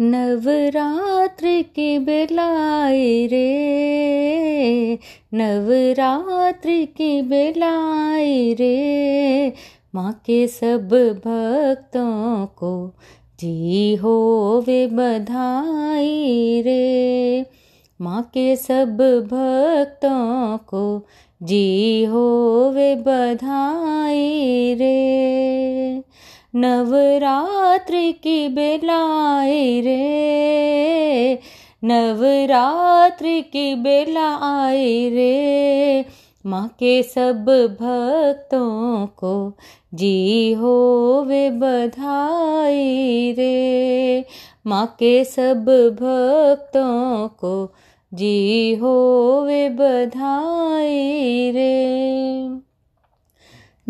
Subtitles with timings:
[0.00, 4.98] नवरात्र की बेलाई रे।
[5.34, 9.52] नवरात्र की बेलाई रे।
[9.94, 10.88] माँ के सब
[11.26, 12.94] भक्तों को
[13.40, 17.46] जी हो वे बधाई रे।
[18.00, 18.96] माँ के सब
[19.32, 21.06] भक्तों को
[21.42, 26.02] जी हो वे बधाई रे।
[26.58, 31.38] नवरात्र की बेलाई रे।
[31.84, 36.04] नवरात्र की बेला आई रे।
[36.46, 37.44] माँ के सब
[37.80, 39.52] भक्तों को
[39.94, 44.24] जी हो वे बधाई रे।
[44.66, 45.64] माँ के सब
[46.00, 47.74] भक्तों को
[48.14, 48.96] जी हो
[49.46, 52.67] वे बधाई रे।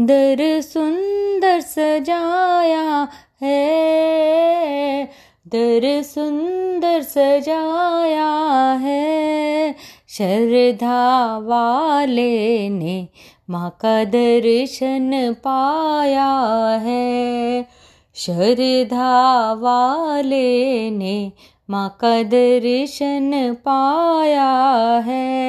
[0.00, 3.08] दर सुंदर सजाया
[3.42, 5.04] है।
[5.48, 8.32] दर सुंदर सजाया
[8.72, 9.74] है।
[10.08, 13.08] श्रद्धा वाले ने
[13.50, 16.36] माँ का दर्शन पाया
[16.82, 17.66] है।
[18.14, 21.32] श्रद्धा वाले ने
[21.70, 24.52] माँ का दर्शन पाया
[25.06, 25.48] है।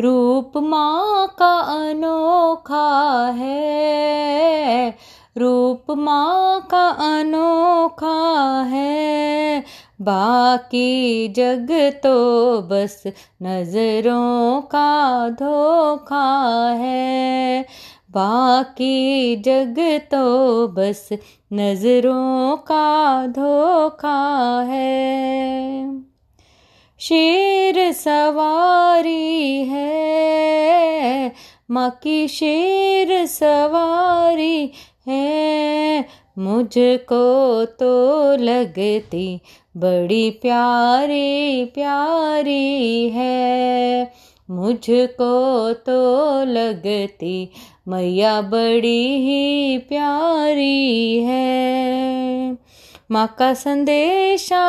[0.00, 4.94] रूप माँ का अनोखा है।
[5.38, 9.64] रूप माँ का अनोखा है।
[10.00, 11.68] बाकी जग
[12.02, 13.02] तो बस
[13.42, 17.62] नज़रों का धोखा है।
[18.10, 21.08] बाकी जग तो बस
[21.52, 26.07] नज़रों का धोखा है।
[27.00, 31.32] शेर सवारी है।
[31.70, 34.72] माँ की शेर सवारी
[35.08, 36.04] है।
[36.38, 39.40] मुझको तो लगती
[39.76, 44.12] बड़ी प्यारी प्यारी है।
[44.50, 46.00] मुझको तो
[46.44, 47.52] लगती
[47.88, 51.87] मैया बड़ी ही प्यारी है।
[53.10, 54.64] माँ का संदेशा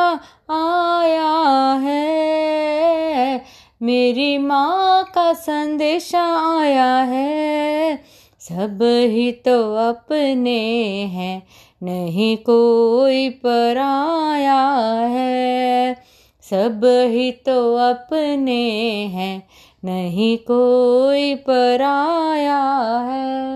[0.50, 3.42] आया है।
[3.82, 6.24] मेरी माँ का संदेशा
[6.60, 8.04] आया है।
[8.40, 10.60] सब ही तो अपने
[11.06, 11.48] हैं,
[11.84, 14.62] नहीं कोई पराया
[15.10, 15.96] है।
[16.42, 18.62] सब ही तो अपने
[19.06, 19.48] हैं,
[19.84, 22.62] नहीं कोई पराया
[23.10, 23.49] है।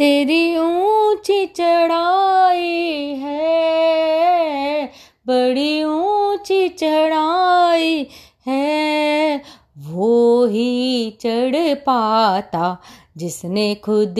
[0.00, 4.84] तेरी ऊँची चढ़ाई है,
[5.26, 8.06] बड़ी ऊँची चढ़ाई
[8.46, 9.42] है।
[9.78, 12.78] वो ही चढ़ पाता
[13.16, 14.16] जिसने खुद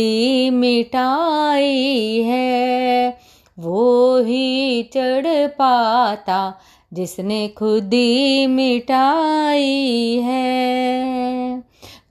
[0.52, 3.19] मिटाई है।
[3.58, 6.60] वो ही चढ़ पाता
[6.92, 7.90] जिसने खुद
[8.50, 11.62] मिटाई है।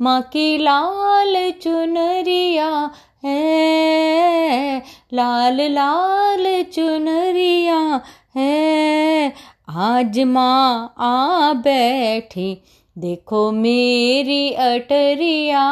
[0.01, 2.91] माँ की लाल चुनरिया
[3.23, 4.81] है।
[5.13, 8.01] लाल लाल चुनरिया
[8.35, 9.33] है।
[9.69, 12.63] आज माँ आ बैठी,
[12.97, 15.63] देखो मेरी अटरिया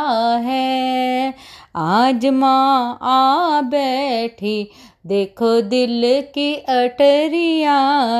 [0.43, 1.33] है।
[1.75, 4.71] आज माँ आ बैठी,
[5.05, 7.79] देखो दिल की अटरिया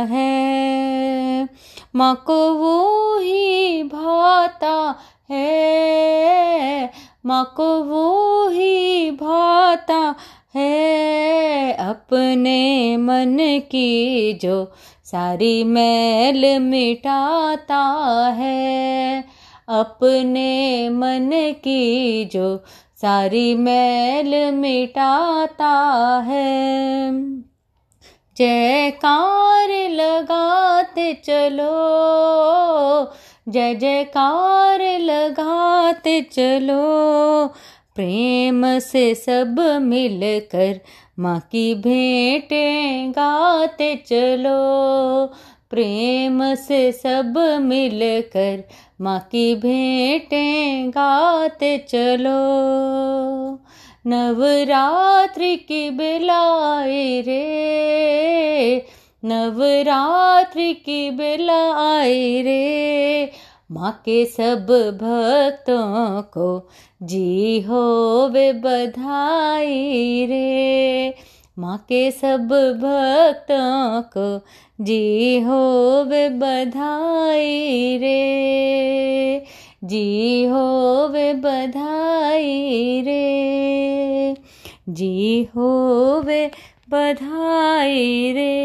[0.09, 1.49] है।
[1.95, 4.95] माँ को वो ही भाता
[5.29, 6.46] है।
[7.27, 10.15] माँ को वो ही भाता
[10.55, 14.71] है अपने मन की जो
[15.05, 17.83] सारी मैल मिटाता
[18.37, 19.23] है।
[19.69, 22.63] अपने मन की जो
[23.01, 25.73] सारी मैल मिटाता
[26.25, 27.11] है।
[28.37, 31.97] जयकार लगाते चलो।
[33.49, 37.47] जय जयकार लगाते चलो,
[37.95, 40.79] प्रेम से सब मिलकर
[41.19, 45.25] माँ की भेंटें गाते चलो,
[45.69, 48.63] प्रेम से सब मिलकर
[49.01, 52.39] माँ की भेंटें गाते चलो।
[54.07, 58.87] नवरात्रि की बेलाई रे
[59.25, 63.31] नवरात्रि की बेलाई रे।
[63.71, 64.67] माँ के सब
[65.01, 66.69] भक्तों को
[67.03, 67.81] जी हो
[68.27, 71.13] वे बधाई रे।
[71.59, 72.47] माँ के सब
[72.83, 74.45] भक्तों को
[74.83, 75.61] जी हो
[76.07, 79.43] वे बधाई रे।
[79.83, 84.35] जी हो वे बधाई रे।
[84.89, 85.71] जी हो
[86.25, 86.51] वे
[86.89, 88.57] बधाई रे।